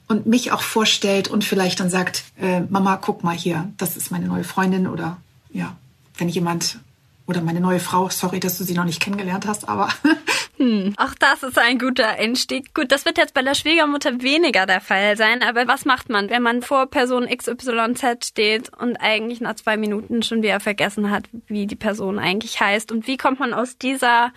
[0.08, 4.12] und mich auch vorstellt und vielleicht dann sagt, äh, Mama, guck mal hier, das ist
[4.12, 5.18] meine neue Freundin oder
[5.52, 5.76] ja,
[6.18, 6.80] wenn jemand
[7.26, 9.90] oder meine neue Frau, sorry, dass du sie noch nicht kennengelernt hast, aber.
[10.58, 12.74] hm, auch das ist ein guter Einstieg.
[12.74, 16.30] Gut, das wird jetzt bei der Schwiegermutter weniger der Fall sein, aber was macht man,
[16.30, 21.26] wenn man vor Person XYZ steht und eigentlich nach zwei Minuten schon wieder vergessen hat,
[21.48, 22.92] wie die Person eigentlich heißt?
[22.92, 24.32] Und wie kommt man aus dieser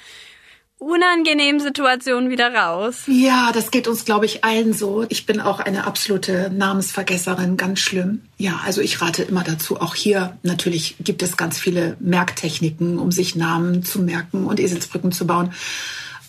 [0.80, 3.02] unangenehmen Situation wieder raus.
[3.06, 5.04] Ja, das geht uns, glaube ich, allen so.
[5.10, 8.22] Ich bin auch eine absolute Namensvergesserin, ganz schlimm.
[8.38, 13.12] Ja, also ich rate immer dazu, auch hier natürlich gibt es ganz viele Merktechniken, um
[13.12, 15.52] sich Namen zu merken und Eselsbrücken zu bauen.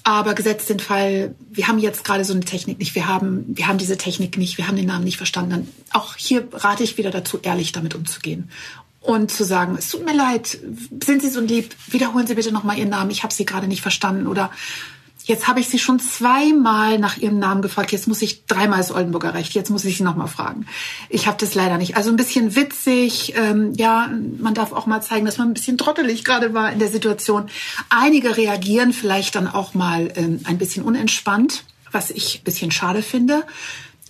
[0.03, 3.67] Aber gesetzt den Fall, wir haben jetzt gerade so eine Technik nicht, wir haben, wir
[3.67, 5.51] haben diese Technik nicht, wir haben den Namen nicht verstanden.
[5.51, 8.49] Dann auch hier rate ich wieder dazu, ehrlich damit umzugehen.
[8.99, 10.59] Und zu sagen, es tut mir leid,
[11.03, 13.81] sind Sie so lieb, wiederholen Sie bitte nochmal Ihren Namen, ich habe Sie gerade nicht
[13.81, 14.27] verstanden.
[14.27, 14.51] Oder
[15.27, 18.91] jetzt habe ich Sie schon zweimal nach Ihrem Namen gefragt, jetzt muss ich dreimal das
[18.91, 20.65] Oldenburger Recht, jetzt muss ich Sie nochmal fragen.
[21.09, 21.97] Ich habe das leider nicht.
[21.97, 25.77] Also ein bisschen witzig, ähm, ja, man darf auch mal zeigen, dass man ein bisschen
[25.77, 27.49] trottelig gerade war in der Situation.
[27.89, 33.01] Einige reagieren vielleicht dann auch mal ähm, ein bisschen unentspannt, was ich ein bisschen schade
[33.01, 33.43] finde.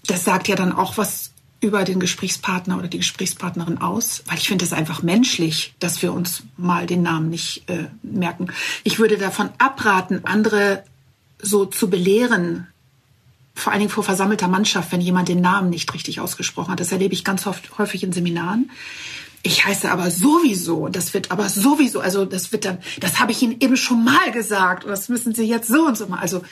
[0.07, 4.47] Das sagt ja dann auch was über den Gesprächspartner oder die Gesprächspartnerin aus, weil ich
[4.47, 8.47] finde es einfach menschlich, dass wir uns mal den Namen nicht äh, merken.
[8.83, 10.83] Ich würde davon abraten, andere
[11.41, 12.67] so zu belehren,
[13.53, 16.79] vor allen Dingen vor versammelter Mannschaft, wenn jemand den Namen nicht richtig ausgesprochen hat.
[16.79, 18.71] Das erlebe ich ganz oft, häufig in Seminaren.
[19.43, 23.41] Ich heiße aber sowieso, das wird aber sowieso, also das wird dann, das habe ich
[23.41, 26.19] Ihnen eben schon mal gesagt, und das müssen Sie jetzt so und so mal.
[26.19, 26.43] Also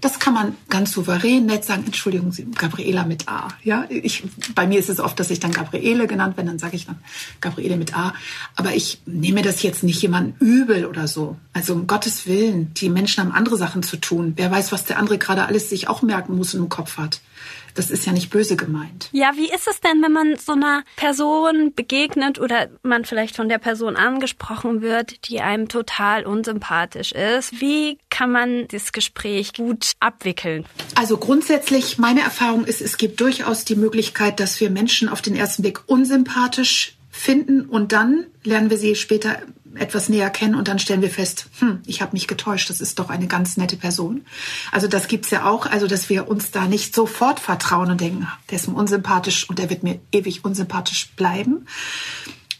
[0.00, 1.84] das kann man ganz souverän nett sagen.
[1.86, 3.48] Entschuldigung, Gabriela mit A.
[3.62, 6.76] Ja, ich, bei mir ist es oft, dass ich dann Gabriele genannt werde, dann sage
[6.76, 6.98] ich dann
[7.40, 8.14] Gabriele mit A.
[8.54, 11.36] Aber ich nehme das jetzt nicht jemandem übel oder so.
[11.52, 14.34] Also um Gottes Willen, die Menschen haben andere Sachen zu tun.
[14.36, 17.20] Wer weiß, was der andere gerade alles sich auch merken muss und im Kopf hat.
[17.76, 19.08] Das ist ja nicht böse gemeint.
[19.12, 23.48] Ja, wie ist es denn, wenn man so einer Person begegnet oder man vielleicht von
[23.48, 27.60] der Person angesprochen wird, die einem total unsympathisch ist?
[27.60, 30.64] Wie kann man das Gespräch gut abwickeln?
[30.94, 35.36] Also grundsätzlich, meine Erfahrung ist, es gibt durchaus die Möglichkeit, dass wir Menschen auf den
[35.36, 39.38] ersten Blick unsympathisch finden und dann lernen wir sie später
[39.76, 42.98] etwas näher kennen und dann stellen wir fest, hm, ich habe mich getäuscht, das ist
[42.98, 44.24] doch eine ganz nette Person.
[44.72, 48.26] Also das gibt's ja auch, also dass wir uns da nicht sofort vertrauen und denken,
[48.50, 51.66] der ist mir unsympathisch und der wird mir ewig unsympathisch bleiben.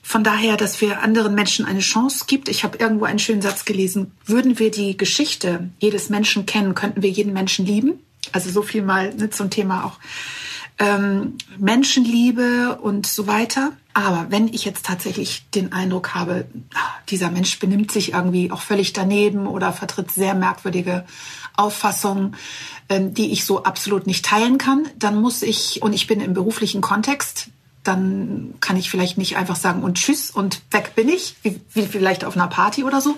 [0.03, 2.49] von daher, dass wir anderen Menschen eine Chance gibt.
[2.49, 4.13] Ich habe irgendwo einen schönen Satz gelesen.
[4.25, 7.99] Würden wir die Geschichte jedes Menschen kennen, könnten wir jeden Menschen lieben.
[8.31, 9.99] Also so viel mal ne, zum Thema auch
[10.79, 13.73] ähm, Menschenliebe und so weiter.
[13.95, 18.61] Aber wenn ich jetzt tatsächlich den Eindruck habe, ah, dieser Mensch benimmt sich irgendwie auch
[18.61, 21.07] völlig daneben oder vertritt sehr merkwürdige
[21.57, 22.37] Auffassungen,
[22.91, 26.35] ähm, die ich so absolut nicht teilen kann, dann muss ich, und ich bin im
[26.35, 27.49] beruflichen Kontext,
[27.83, 31.87] dann kann ich vielleicht nicht einfach sagen und tschüss und weg bin ich, wie, wie
[31.87, 33.17] vielleicht auf einer Party oder so,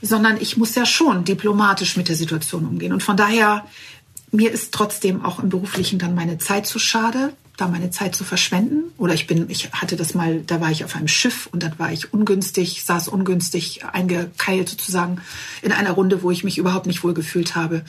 [0.00, 2.92] sondern ich muss ja schon diplomatisch mit der Situation umgehen.
[2.92, 3.64] Und von daher,
[4.32, 8.24] mir ist trotzdem auch im beruflichen dann meine Zeit zu schade, da meine Zeit zu
[8.24, 8.90] verschwenden.
[8.96, 11.78] Oder ich bin, ich hatte das mal, da war ich auf einem Schiff und dann
[11.78, 15.20] war ich ungünstig, saß ungünstig eingekeilt sozusagen
[15.60, 17.84] in einer Runde, wo ich mich überhaupt nicht wohl gefühlt habe.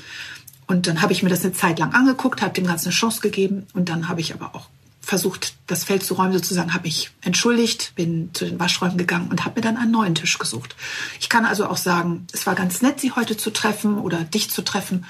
[0.68, 3.22] Und dann habe ich mir das eine Zeit lang angeguckt, habe dem Ganzen eine Chance
[3.22, 4.68] gegeben und dann habe ich aber auch
[5.04, 9.44] versucht, das Feld zu räumen sozusagen, habe mich entschuldigt, bin zu den Waschräumen gegangen und
[9.44, 10.78] habe mir dann einen neuen Tisch gesucht.
[11.20, 14.50] Ich kann also auch sagen, es war ganz nett, Sie heute zu treffen oder dich
[14.50, 15.06] zu treffen.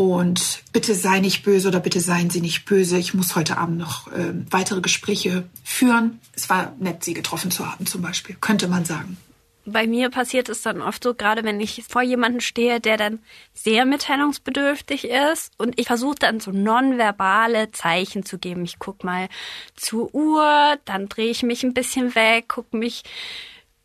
[0.00, 2.96] Und bitte sei nicht böse oder bitte seien Sie nicht böse.
[2.96, 6.20] Ich muss heute Abend noch äh, weitere Gespräche führen.
[6.32, 9.18] Es war nett, Sie getroffen zu haben zum Beispiel, könnte man sagen
[9.66, 13.20] bei mir passiert es dann oft so, gerade wenn ich vor jemanden stehe, der dann
[13.52, 18.64] sehr mitteilungsbedürftig ist und ich versuche dann so nonverbale Zeichen zu geben.
[18.64, 19.28] Ich guck mal
[19.76, 23.04] zur Uhr, dann drehe ich mich ein bisschen weg, gucke mich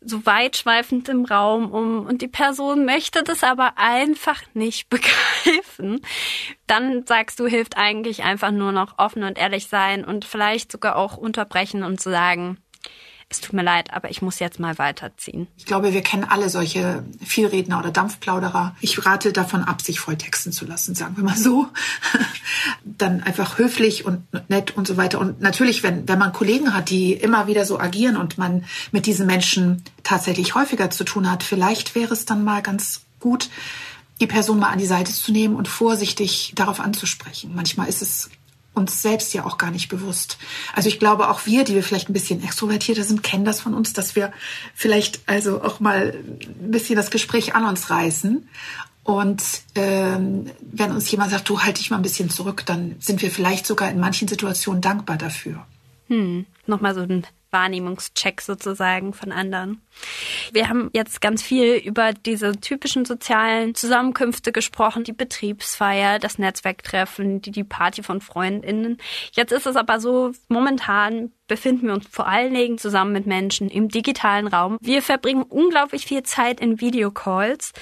[0.08, 6.00] so weitschweifend im Raum um und die Person möchte das aber einfach nicht begreifen,
[6.66, 10.96] dann sagst du, hilft eigentlich einfach nur noch offen und ehrlich sein und vielleicht sogar
[10.96, 12.58] auch unterbrechen und zu sagen,
[13.28, 15.48] es tut mir leid, aber ich muss jetzt mal weiterziehen.
[15.56, 18.76] Ich glaube, wir kennen alle solche Vielredner oder Dampfplauderer.
[18.80, 21.66] Ich rate davon ab, sich volltexten zu lassen, sagen wir mal so.
[22.84, 25.18] Dann einfach höflich und nett und so weiter.
[25.18, 29.06] Und natürlich, wenn, wenn man Kollegen hat, die immer wieder so agieren und man mit
[29.06, 33.50] diesen Menschen tatsächlich häufiger zu tun hat, vielleicht wäre es dann mal ganz gut,
[34.20, 37.52] die Person mal an die Seite zu nehmen und vorsichtig darauf anzusprechen.
[37.56, 38.30] Manchmal ist es
[38.76, 40.38] uns selbst ja auch gar nicht bewusst.
[40.74, 43.74] Also ich glaube, auch wir, die wir vielleicht ein bisschen extrovertierter sind, kennen das von
[43.74, 44.32] uns, dass wir
[44.74, 48.48] vielleicht also auch mal ein bisschen das Gespräch an uns reißen.
[49.02, 49.42] Und
[49.76, 53.30] ähm, wenn uns jemand sagt, du halte dich mal ein bisschen zurück, dann sind wir
[53.30, 55.64] vielleicht sogar in manchen Situationen dankbar dafür.
[56.08, 59.80] Hm, nochmal so ein Wahrnehmungscheck sozusagen von anderen.
[60.52, 67.40] Wir haben jetzt ganz viel über diese typischen sozialen Zusammenkünfte gesprochen, die Betriebsfeier, das Netzwerktreffen,
[67.40, 68.98] die, die Party von Freundinnen.
[69.32, 73.70] Jetzt ist es aber so, momentan befinden wir uns vor allen Dingen zusammen mit Menschen
[73.70, 74.76] im digitalen Raum.
[74.82, 77.72] Wir verbringen unglaublich viel Zeit in Videocalls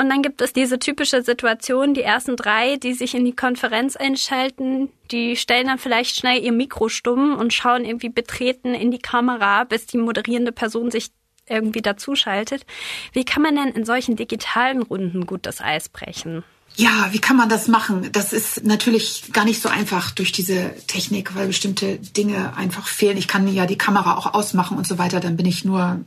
[0.00, 3.96] und dann gibt es diese typische Situation, die ersten drei, die sich in die Konferenz
[3.96, 8.98] einschalten, die stellen dann vielleicht schnell ihr Mikro stumm und schauen irgendwie betreten in die
[8.98, 11.08] Kamera, bis die moderierende Person sich
[11.46, 12.64] irgendwie dazuschaltet.
[13.12, 16.44] Wie kann man denn in solchen digitalen Runden gut das Eis brechen?
[16.80, 18.08] Ja, wie kann man das machen?
[18.10, 23.18] Das ist natürlich gar nicht so einfach durch diese Technik, weil bestimmte Dinge einfach fehlen.
[23.18, 26.00] Ich kann ja die Kamera auch ausmachen und so weiter, dann bin ich nur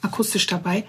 [0.00, 0.86] akustisch dabei.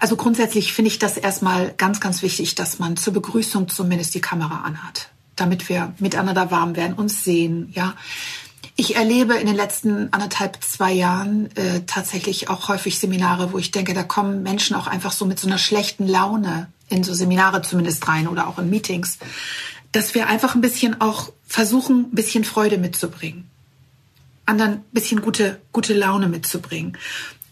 [0.00, 4.20] Also grundsätzlich finde ich das erstmal ganz, ganz wichtig, dass man zur Begrüßung zumindest die
[4.20, 7.94] Kamera anhat, damit wir miteinander warm werden, uns sehen, ja.
[8.74, 13.70] Ich erlebe in den letzten anderthalb, zwei Jahren äh, tatsächlich auch häufig Seminare, wo ich
[13.70, 17.62] denke, da kommen Menschen auch einfach so mit so einer schlechten Laune in so Seminare
[17.62, 19.18] zumindest rein oder auch in Meetings,
[19.92, 23.48] dass wir einfach ein bisschen auch versuchen, ein bisschen Freude mitzubringen.
[24.44, 26.96] Anderen ein bisschen gute, gute Laune mitzubringen.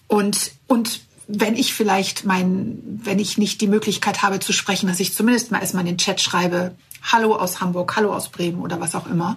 [0.07, 5.01] Und, und wenn ich vielleicht mein, wenn ich nicht die Möglichkeit habe zu sprechen, dass
[5.01, 8.81] ich zumindest mal erstmal in den Chat schreibe, Hallo aus Hamburg, Hallo aus Bremen oder
[8.81, 9.37] was auch immer.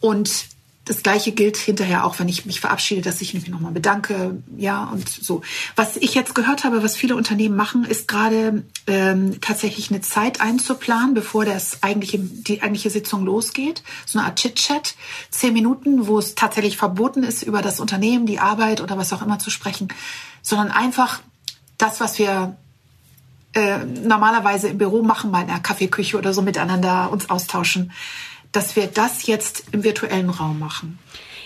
[0.00, 0.46] Und
[0.88, 4.84] das Gleiche gilt hinterher auch, wenn ich mich verabschiede, dass ich mich nochmal bedanke, ja
[4.84, 5.42] und so.
[5.76, 10.40] Was ich jetzt gehört habe, was viele Unternehmen machen, ist gerade ähm, tatsächlich eine Zeit
[10.40, 13.82] einzuplanen, bevor das eigentliche, die eigentliche Sitzung losgeht.
[14.06, 14.94] So eine Art Chit-Chat,
[15.30, 19.20] zehn Minuten, wo es tatsächlich verboten ist, über das Unternehmen, die Arbeit oder was auch
[19.20, 19.88] immer zu sprechen,
[20.40, 21.20] sondern einfach
[21.76, 22.56] das, was wir
[23.52, 27.92] äh, normalerweise im Büro machen, mal in der Kaffeeküche oder so miteinander uns austauschen
[28.52, 30.98] dass wir das jetzt im virtuellen Raum machen.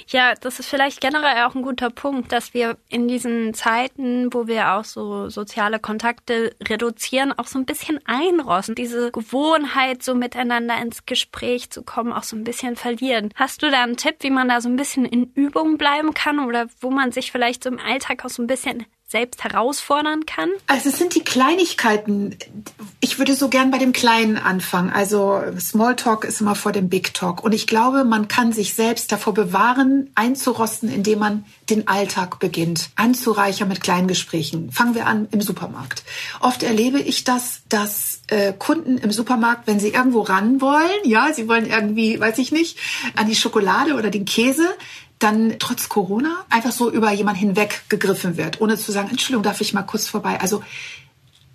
[0.09, 4.47] Ja, das ist vielleicht generell auch ein guter Punkt, dass wir in diesen Zeiten, wo
[4.47, 8.75] wir auch so soziale Kontakte reduzieren, auch so ein bisschen einrosten.
[8.75, 13.31] Diese Gewohnheit, so miteinander ins Gespräch zu kommen, auch so ein bisschen verlieren.
[13.37, 16.41] Hast du da einen Tipp, wie man da so ein bisschen in Übung bleiben kann
[16.41, 20.51] oder wo man sich vielleicht so im Alltag auch so ein bisschen selbst herausfordern kann?
[20.67, 22.37] Also es sind die Kleinigkeiten.
[23.01, 24.91] Ich würde so gern bei dem Kleinen anfangen.
[24.91, 27.45] Also Smalltalk ist immer vor dem Big Talk.
[27.45, 32.91] Und ich glaube, man kann sich selbst davor bewahren, einzurosten, indem man den Alltag beginnt.
[32.97, 34.73] Anzureichern mit kleinen Gesprächen.
[34.73, 36.03] Fangen wir an im Supermarkt.
[36.41, 41.33] Oft erlebe ich das, dass äh, Kunden im Supermarkt, wenn sie irgendwo ran wollen, ja,
[41.33, 42.79] sie wollen irgendwie, weiß ich nicht,
[43.15, 44.67] an die Schokolade oder den Käse,
[45.23, 49.61] dann trotz Corona einfach so über jemand hinweg gegriffen wird, ohne zu sagen, Entschuldigung, darf
[49.61, 50.41] ich mal kurz vorbei.
[50.41, 50.63] Also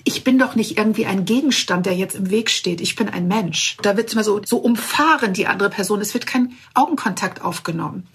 [0.07, 2.79] ich bin doch nicht irgendwie ein Gegenstand, der jetzt im Weg steht.
[2.79, 3.75] Ich bin ein Mensch.
[3.81, 5.99] Da wird es immer so, so umfahren, die andere Person.
[5.99, 8.07] Es wird kein Augenkontakt aufgenommen.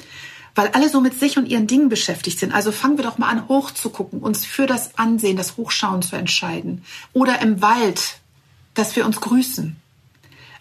[0.54, 2.54] Weil alle so mit sich und ihren Dingen beschäftigt sind.
[2.54, 6.82] Also fangen wir doch mal an, hochzugucken, uns für das Ansehen, das Hochschauen zu entscheiden.
[7.12, 8.20] Oder im Wald,
[8.72, 9.76] dass wir uns grüßen.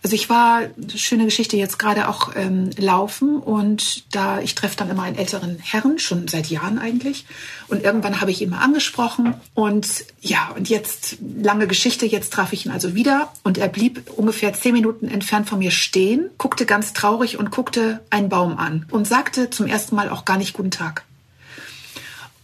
[0.03, 0.63] Also ich war,
[0.95, 5.59] schöne Geschichte, jetzt gerade auch ähm, laufen und da, ich treffe dann immer einen älteren
[5.59, 7.25] Herrn, schon seit Jahren eigentlich.
[7.67, 9.87] Und irgendwann habe ich ihn mal angesprochen und
[10.19, 14.53] ja, und jetzt, lange Geschichte, jetzt traf ich ihn also wieder und er blieb ungefähr
[14.53, 19.07] zehn Minuten entfernt von mir stehen, guckte ganz traurig und guckte einen Baum an und
[19.07, 21.03] sagte zum ersten Mal auch gar nicht Guten Tag.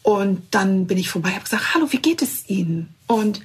[0.04, 2.94] Und dann bin ich vorbei, habe gesagt, hallo, wie geht es Ihnen?
[3.08, 3.42] Und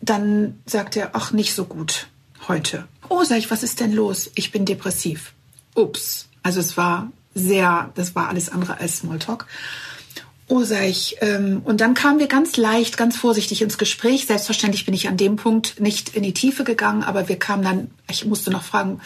[0.00, 2.06] dann sagte er, ach, nicht so gut
[2.48, 2.86] heute.
[3.08, 4.30] Oh, sag ich, was ist denn los?
[4.34, 5.32] Ich bin depressiv.
[5.74, 6.28] Ups.
[6.42, 9.46] Also es war sehr, das war alles andere als Smalltalk.
[10.46, 11.16] Oh, sag ich.
[11.20, 14.26] Ähm, und dann kamen wir ganz leicht, ganz vorsichtig ins Gespräch.
[14.26, 17.90] Selbstverständlich bin ich an dem Punkt nicht in die Tiefe gegangen, aber wir kamen dann,
[18.10, 19.00] ich musste noch fragen,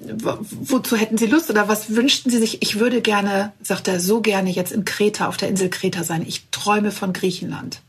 [0.00, 2.62] wozu hätten Sie Lust oder was wünschten Sie sich?
[2.62, 6.24] Ich würde gerne, sagt er, so gerne jetzt in Kreta, auf der Insel Kreta sein.
[6.26, 7.82] Ich träume von Griechenland.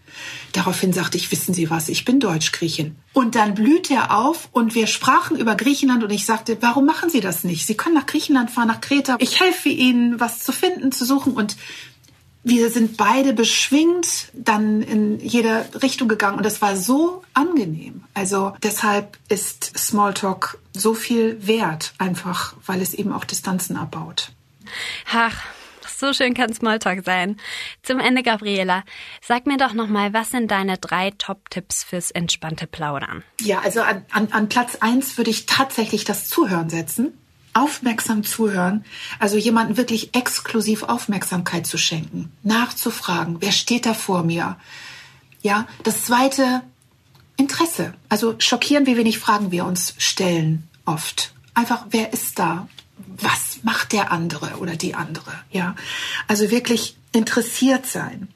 [0.54, 2.95] Daraufhin sagte ich, wissen Sie was, ich bin Deutsch-Griechin.
[3.13, 7.10] Und dann blühte er auf und wir sprachen über Griechenland und ich sagte, warum machen
[7.10, 7.65] Sie das nicht?
[7.65, 9.17] Sie können nach Griechenland fahren, nach Kreta.
[9.19, 11.56] Ich helfe Ihnen, was zu finden, zu suchen und
[12.43, 18.04] wir sind beide beschwingt dann in jede Richtung gegangen und das war so angenehm.
[18.13, 24.32] Also deshalb ist Smalltalk so viel wert, einfach weil es eben auch Distanzen abbaut.
[25.13, 25.43] Ach,
[26.02, 27.38] so schön kann Smalltalk sein.
[27.82, 28.84] Zum Ende, Gabriela,
[29.22, 33.24] sag mir doch nochmal, was sind deine drei Top-Tipps fürs entspannte Plaudern?
[33.40, 37.18] Ja, also an, an, an Platz eins würde ich tatsächlich das Zuhören setzen.
[37.54, 38.86] Aufmerksam zuhören,
[39.20, 44.56] also jemanden wirklich exklusiv Aufmerksamkeit zu schenken, nachzufragen, wer steht da vor mir?
[45.42, 46.62] Ja, das zweite,
[47.42, 47.94] Interesse.
[48.08, 51.34] Also schockieren, wie wenig Fragen wir uns stellen oft.
[51.54, 52.68] Einfach, wer ist da?
[53.08, 55.34] Was macht der andere oder die andere?
[55.52, 55.76] Ja,
[56.28, 58.28] also wirklich interessiert sein,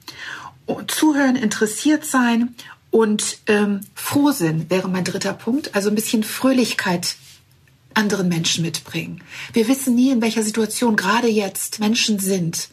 [0.86, 2.54] zuhören, interessiert sein
[2.90, 5.74] und ähm, Frohsinn wäre mein dritter Punkt.
[5.74, 7.16] Also ein bisschen Fröhlichkeit
[7.94, 9.22] anderen Menschen mitbringen.
[9.52, 12.68] Wir wissen nie, in welcher Situation gerade jetzt Menschen sind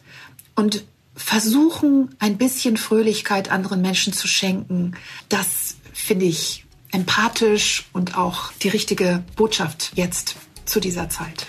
[0.54, 0.84] und
[1.16, 4.96] versuchen, ein bisschen Fröhlichkeit anderen Menschen zu schenken.
[5.28, 11.46] Das finde ich empathisch und auch die richtige Botschaft jetzt zu dieser Zeit.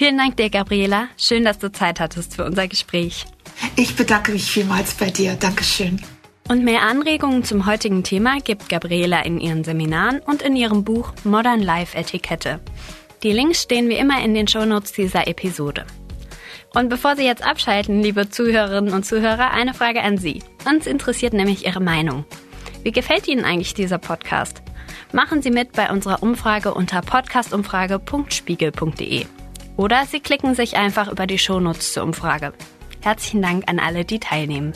[0.00, 1.08] Vielen Dank dir, Gabriela.
[1.18, 3.26] Schön, dass du Zeit hattest für unser Gespräch.
[3.76, 5.34] Ich bedanke mich vielmals bei dir.
[5.34, 6.00] Dankeschön.
[6.48, 11.12] Und mehr Anregungen zum heutigen Thema gibt Gabriela in ihren Seminaren und in ihrem Buch
[11.24, 12.60] Modern Life Etikette.
[13.22, 15.84] Die Links stehen wie immer in den Shownotes dieser Episode.
[16.74, 20.42] Und bevor Sie jetzt abschalten, liebe Zuhörerinnen und Zuhörer, eine Frage an Sie.
[20.66, 22.24] Uns interessiert nämlich Ihre Meinung.
[22.84, 24.62] Wie gefällt Ihnen eigentlich dieser Podcast?
[25.12, 29.26] Machen Sie mit bei unserer Umfrage unter podcastumfrage.spiegel.de.
[29.76, 32.52] Oder Sie klicken sich einfach über die Shownotes zur Umfrage.
[33.02, 34.72] Herzlichen Dank an alle, die teilnehmen.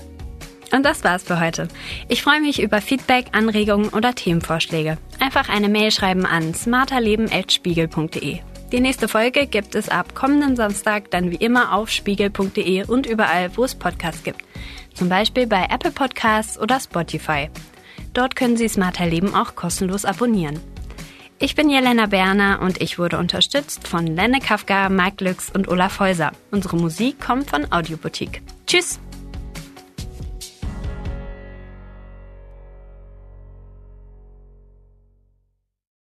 [0.73, 1.69] Und das war's für heute.
[2.09, 4.99] Ich freue mich über Feedback, Anregungen oder Themenvorschläge.
[5.21, 8.41] Einfach eine Mail schreiben an smarterleben.spiegel.de.
[8.73, 13.57] Die nächste Folge gibt es ab kommenden Samstag dann wie immer auf spiegel.de und überall,
[13.57, 14.43] wo es Podcasts gibt.
[14.95, 17.51] Zum Beispiel bei Apple Podcasts oder Spotify.
[18.15, 20.61] Dort können Sie Smarter Leben auch kostenlos abonnieren.
[21.45, 26.01] Ich bin Jelena Berner und ich wurde unterstützt von Lenne Kafka, Mark Lüx und Olaf
[26.01, 26.33] Häuser.
[26.51, 28.41] Unsere Musik kommt von Audioboutique.
[28.67, 28.99] Tschüss!